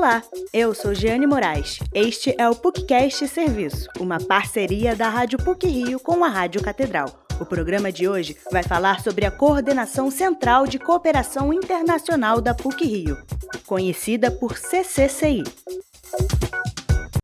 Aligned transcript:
Olá, 0.00 0.22
eu 0.50 0.74
sou 0.74 0.94
Jeane 0.94 1.26
Moraes. 1.26 1.78
Este 1.92 2.34
é 2.38 2.48
o 2.48 2.56
PUCcast 2.56 3.28
Serviço, 3.28 3.86
uma 4.00 4.18
parceria 4.18 4.96
da 4.96 5.10
Rádio 5.10 5.36
PUC 5.36 5.66
Rio 5.66 6.00
com 6.00 6.24
a 6.24 6.28
Rádio 6.28 6.62
Catedral. 6.62 7.26
O 7.38 7.44
programa 7.44 7.92
de 7.92 8.08
hoje 8.08 8.34
vai 8.50 8.62
falar 8.62 9.02
sobre 9.02 9.26
a 9.26 9.30
Coordenação 9.30 10.10
Central 10.10 10.66
de 10.66 10.78
Cooperação 10.78 11.52
Internacional 11.52 12.40
da 12.40 12.54
PUC 12.54 12.86
Rio, 12.86 13.18
conhecida 13.66 14.30
por 14.30 14.56
CCCI. 14.56 15.44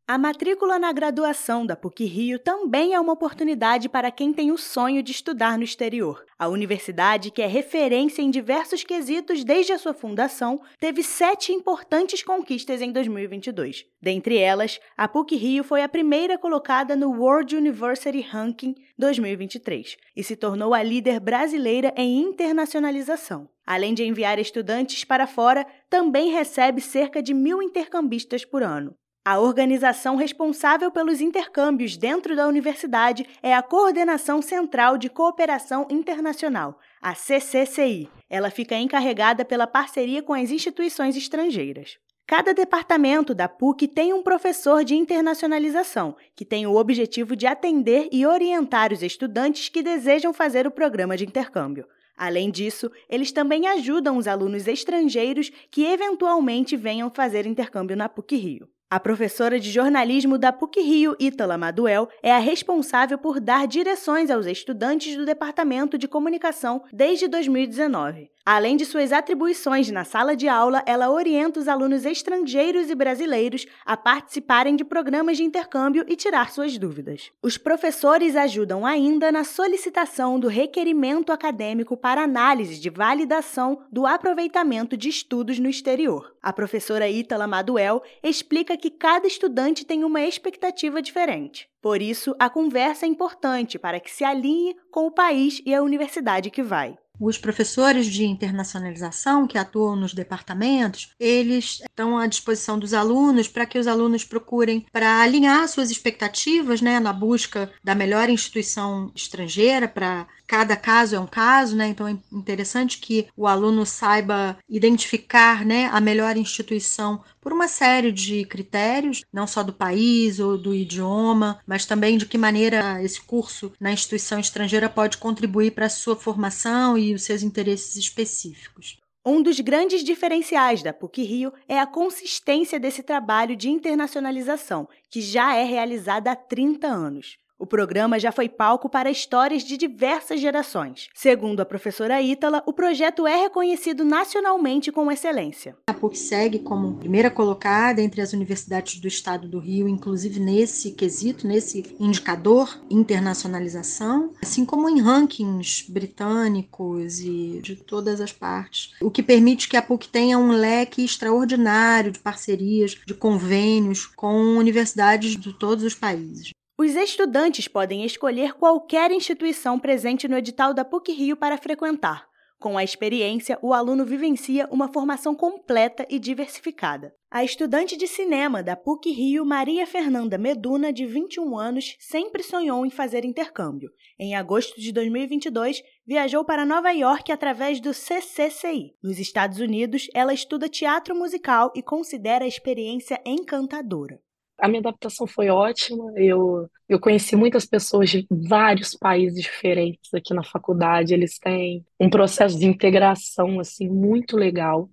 A 0.09 0.17
matrícula 0.17 0.79
na 0.79 0.93
graduação 0.93 1.67
da 1.67 1.75
PUC-Rio 1.75 2.39
também 2.39 2.95
é 2.95 3.01
uma 3.01 3.13
oportunidade 3.13 3.89
para 3.89 4.09
quem 4.13 4.33
tem 4.33 4.53
o 4.53 4.57
sonho 4.57 5.03
de 5.03 5.11
estudar 5.11 5.59
no 5.59 5.65
exterior. 5.65 6.25
A 6.39 6.47
universidade, 6.47 7.33
que 7.33 7.43
é 7.43 7.47
referência 7.49 8.23
em 8.23 8.31
diversos 8.31 8.85
quesitos 8.85 9.43
desde 9.43 9.73
a 9.73 9.79
sua 9.79 9.93
fundação, 9.93 10.61
teve 10.79 11.03
sete 11.03 11.51
importantes 11.51 12.23
conquistas 12.23 12.81
em 12.81 12.93
2022. 12.93 13.85
Dentre 14.01 14.39
elas, 14.39 14.79
a 14.97 15.09
PUC-Rio 15.09 15.65
foi 15.65 15.83
a 15.83 15.89
primeira 15.89 16.39
colocada 16.39 16.95
no 16.95 17.11
World 17.11 17.57
University 17.57 18.21
Ranking 18.21 18.77
2023 18.97 19.97
e 20.15 20.23
se 20.23 20.37
tornou 20.37 20.73
a 20.73 20.85
líder 20.85 21.19
brasileira 21.19 21.93
em 21.97 22.21
internacionalização. 22.21 23.49
Além 23.67 23.93
de 23.93 24.05
enviar 24.05 24.39
estudantes 24.39 25.03
para 25.03 25.27
fora, 25.27 25.67
também 25.91 26.31
recebe 26.31 26.81
cerca 26.81 27.21
de 27.21 27.35
mil 27.35 27.61
intercambistas 27.61 28.45
por 28.45 28.63
ano. 28.63 28.95
A 29.27 29.41
organização 29.41 30.15
responsável 30.15 30.89
pelos 30.89 31.21
intercâmbios 31.21 31.97
dentro 31.97 32.37
da 32.37 32.47
universidade 32.47 33.27
é 33.43 33.53
a 33.53 33.61
Coordenação 33.61 34.41
Central 34.41 34.97
de 34.97 35.11
Cooperação 35.11 35.85
Internacional, 35.91 36.79
a 37.03 37.13
CCCI. 37.13 38.09
Ela 38.31 38.51
fica 38.51 38.77
encarregada 38.77 39.45
pela 39.45 39.67
parceria 39.67 40.23
com 40.23 40.33
as 40.33 40.53
instituições 40.53 41.17
estrangeiras. 41.17 41.99
Cada 42.25 42.55
departamento 42.55 43.35
da 43.35 43.49
PUC 43.49 43.89
tem 43.89 44.15
um 44.15 44.23
professor 44.23 44.85
de 44.85 44.95
internacionalização, 44.95 46.15
que 46.37 46.45
tem 46.45 46.65
o 46.65 46.77
objetivo 46.77 47.35
de 47.35 47.49
atender 47.49 48.09
e 48.13 48.25
orientar 48.25 48.93
os 48.93 49.03
estudantes 49.03 49.69
que 49.69 49.83
desejam 49.83 50.33
fazer 50.33 50.69
o 50.69 50.71
programa 50.71 51.17
de 51.17 51.25
intercâmbio. 51.25 51.85
Além 52.17 52.49
disso, 52.49 52.89
eles 53.09 53.33
também 53.33 53.67
ajudam 53.67 54.19
os 54.19 54.29
alunos 54.29 54.69
estrangeiros 54.69 55.51
que 55.69 55.85
eventualmente 55.85 56.77
venham 56.77 57.11
fazer 57.11 57.45
intercâmbio 57.45 57.97
na 57.97 58.09
PUC 58.09 58.37
Rio. 58.37 58.76
A 58.89 59.01
professora 59.01 59.59
de 59.59 59.69
jornalismo 59.69 60.39
da 60.39 60.53
PUC-Rio, 60.53 61.17
Ítala 61.19 61.59
Maduel, 61.59 62.09
é 62.23 62.33
a 62.33 62.39
responsável 62.39 63.19
por 63.19 63.41
dar 63.41 63.67
direções 63.67 64.31
aos 64.31 64.47
estudantes 64.47 65.17
do 65.17 65.25
Departamento 65.25 65.99
de 65.99 66.07
Comunicação 66.07 66.85
desde 66.93 67.27
2019. 67.27 68.31
Além 68.49 68.77
de 68.77 68.85
suas 68.85 69.13
atribuições 69.13 69.91
na 69.91 70.05
sala 70.05 70.37
de 70.37 70.47
aula, 70.47 70.81
ela 70.87 71.11
orienta 71.11 71.59
os 71.59 71.67
alunos 71.67 72.05
estrangeiros 72.05 72.89
e 72.89 72.95
brasileiros 72.95 73.67
a 73.85 73.97
participarem 73.97 74.77
de 74.77 74.85
programas 74.85 75.37
de 75.37 75.43
intercâmbio 75.43 76.05
e 76.07 76.15
tirar 76.15 76.53
suas 76.53 76.79
dúvidas. 76.79 77.33
Os 77.43 77.59
professores 77.59 78.37
ajudam 78.37 78.87
ainda 78.87 79.33
na 79.33 79.43
solicitação 79.43 80.39
do 80.39 80.47
requerimento 80.47 81.33
acadêmico 81.33 81.97
para 81.97 82.23
análise 82.23 82.79
de 82.79 82.89
validação 82.89 83.81
do 83.91 84.07
aproveitamento 84.07 84.97
de 84.97 85.09
estudos 85.09 85.59
no 85.59 85.69
exterior. 85.69 86.33
A 86.41 86.53
professora 86.53 87.09
Ítala 87.09 87.49
Maduel 87.49 88.01
explica 88.23 88.76
que 88.77 88.91
cada 88.91 89.27
estudante 89.27 89.85
tem 89.85 90.05
uma 90.05 90.23
expectativa 90.23 91.01
diferente. 91.03 91.69
Por 91.81 92.03
isso, 92.03 92.35
a 92.39 92.51
conversa 92.51 93.07
é 93.07 93.09
importante 93.09 93.79
para 93.79 94.01
que 94.01 94.11
se 94.11 94.25
alinhe 94.25 94.77
com 94.91 95.07
o 95.07 95.13
país 95.13 95.63
e 95.65 95.75
a 95.75 95.83
universidade 95.83 96.51
que 96.51 96.63
vai. 96.63 96.97
Os 97.19 97.39
professores 97.39 98.07
de 98.07 98.27
internacionalização 98.27 99.47
que 99.47 99.57
atuam 99.57 99.97
nos 99.97 100.13
departamentos, 100.13 101.15
eles 101.19 101.81
estão 101.81 102.19
à 102.19 102.27
disposição 102.27 102.79
dos 102.79 102.93
alunos 102.93 103.49
para 103.49 103.65
que 103.65 103.79
os 103.79 103.87
alunos 103.87 104.23
procurem 104.23 104.85
para 104.93 105.23
alinhar 105.23 105.67
suas 105.67 105.91
expectativas, 105.91 106.83
né, 106.83 107.01
na 107.01 107.13
busca 107.13 107.73
da 107.83 107.95
melhor 107.95 108.29
instituição 108.29 109.11
estrangeira 109.15 109.89
para 109.89 110.27
cada 110.47 110.77
caso 110.77 111.17
é 111.17 111.21
um 111.21 111.27
caso, 111.27 111.77
né? 111.77 111.89
Então 111.89 112.07
é 112.07 112.17
interessante 112.33 112.99
que 112.99 113.27
o 113.37 113.47
aluno 113.47 113.85
saiba 113.85 114.57
identificar, 114.69 115.65
né, 115.65 115.87
a 115.93 116.01
melhor 116.01 116.37
instituição 116.37 117.23
por 117.41 117.53
uma 117.53 117.69
série 117.69 118.13
de 118.13 118.45
critérios, 118.45 119.23
não 119.33 119.47
só 119.47 119.63
do 119.63 119.73
país 119.73 120.39
ou 120.39 120.57
do 120.57 120.75
idioma, 120.75 121.61
mas 121.67 121.85
também 121.85 122.17
de 122.17 122.27
que 122.27 122.39
maneira 122.39 123.03
esse 123.03 123.21
curso 123.21 123.73
na 123.81 123.93
instituição 123.93 124.39
estrangeira 124.39 124.89
pode 124.89 125.19
contribuir 125.19 125.73
para 125.73 125.87
a 125.87 125.91
sua 125.91 126.17
formação 126.17 126.97
e 126.97 127.15
os 127.15 127.23
seus 127.23 127.43
interesses 127.43 127.97
específicos. 127.97 128.99
Um 129.29 129.43
dos 129.43 129.59
grandes 129.59 130.05
diferenciais 130.05 130.85
da 130.85 130.93
PUC 130.93 131.23
Rio 131.25 131.53
é 131.67 131.81
a 131.81 131.87
consistência 131.87 132.79
desse 132.79 133.03
trabalho 133.03 133.57
de 133.57 133.69
internacionalização, 133.69 134.89
que 135.11 135.21
já 135.21 135.57
é 135.57 135.65
realizada 135.65 136.31
há 136.31 136.37
30 136.37 136.87
anos. 136.87 137.37
O 137.59 137.67
programa 137.67 138.19
já 138.19 138.31
foi 138.31 138.51
palco 138.51 138.87
para 138.87 139.11
histórias 139.11 139.63
de 139.65 139.79
diversas 139.79 140.41
gerações. 140.41 141.09
Segundo 141.15 141.61
a 141.61 141.65
professora 141.65 142.21
Ítala, 142.21 142.63
o 142.67 142.73
projeto 142.73 143.27
é 143.27 143.35
reconhecido 143.35 144.05
nacionalmente 144.05 144.93
com 144.93 145.11
excelência. 145.11 145.75
A 145.89 145.95
PUC 145.95 146.19
segue 146.19 146.59
como 146.59 146.99
primeira 146.99 147.31
colocada 147.31 148.03
entre 148.03 148.21
as 148.21 148.35
universidades 148.35 149.01
do 149.01 149.09
estado 149.09 149.49
do 149.49 149.59
Rio, 149.59 149.89
inclusive 149.89 150.39
nesse 150.39 150.91
quesito, 150.93 151.47
nesse 151.47 151.97
indicador 151.99 152.79
internacionalização, 152.91 154.35
assim 154.43 154.67
como 154.67 154.87
em 154.91 155.01
rankings 155.01 155.91
britânicos 155.91 157.21
e 157.21 157.61
de 157.63 157.75
todas 157.75 158.21
as 158.21 158.33
partes, 158.33 158.93
o 159.01 159.11
que 159.11 159.23
permite 159.23 159.67
que 159.67 159.79
a 159.79 159.83
PUC 159.83 160.09
tenha 160.09 160.39
um 160.39 160.51
leque 160.51 161.03
extraordinário 161.03 162.13
de 162.13 162.19
parcerias, 162.19 162.99
de 163.07 163.15
convênios 163.15 164.05
com 164.05 164.59
universidades 164.59 165.37
de 165.37 165.55
todos 165.55 165.83
os 165.83 165.95
países. 165.95 166.51
Os 166.79 166.95
estudantes 166.95 167.67
podem 167.67 168.05
escolher 168.05 168.53
qualquer 168.53 169.11
instituição 169.11 169.79
presente 169.79 170.29
no 170.29 170.37
edital 170.37 170.75
da 170.75 170.85
PUC 170.85 171.11
Rio 171.11 171.35
para 171.35 171.57
frequentar. 171.57 172.29
Com 172.59 172.77
a 172.77 172.85
experiência, 172.85 173.59
o 173.63 173.73
aluno 173.73 174.05
vivencia 174.05 174.69
uma 174.71 174.93
formação 174.93 175.35
completa 175.35 176.07
e 176.11 176.19
diversificada. 176.19 177.15
A 177.31 177.43
estudante 177.43 177.97
de 177.97 178.07
cinema 178.07 178.63
da 178.63 178.77
PUC 178.77 179.11
Rio, 179.11 179.47
Maria 179.47 179.87
Fernanda 179.87 180.37
Meduna, 180.37 180.93
de 180.93 181.07
21 181.07 181.57
anos, 181.57 181.97
sempre 181.99 182.43
sonhou 182.43 182.85
em 182.85 182.91
fazer 182.91 183.25
intercâmbio. 183.25 183.91
Em 184.19 184.35
agosto 184.35 184.79
de 184.79 184.93
2022, 184.93 185.83
viajou 186.07 186.45
para 186.45 186.67
Nova 186.67 186.91
York 186.91 187.33
através 187.33 187.81
do 187.81 187.95
CCCI. 187.95 188.95
Nos 189.03 189.19
Estados 189.19 189.61
Unidos, 189.61 190.09
ela 190.13 190.35
estuda 190.35 190.69
teatro 190.69 191.15
musical 191.15 191.73
e 191.75 191.83
considera 191.83 192.45
a 192.45 192.49
experiência 192.49 193.19
encantadora. 193.25 194.21
A 194.59 194.69
minha 194.69 194.81
adaptação 194.81 195.27
foi 195.27 195.49
ótima. 195.49 196.13
Eu, 196.17 196.69
eu 196.89 196.99
conheci 196.99 197.37
muitas 197.37 197.67
pessoas 197.67 198.11
de 198.11 198.27
vários 198.31 198.95
países 198.95 199.43
diferentes 199.43 200.13
aqui 200.15 200.33
na 200.33 200.45
faculdade. 200.45 201.15
Eles 201.15 201.39
têm 201.39 201.85
um 202.01 202.09
processo 202.09 202.59
de 202.59 202.67
integração 202.67 203.61
assim 203.61 203.89
muito 203.89 204.37
legal. 204.37 204.89